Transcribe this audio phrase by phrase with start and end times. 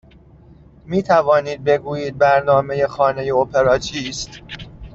[0.85, 4.29] می توانید بگویید برنامه خانه اپرا چیست؟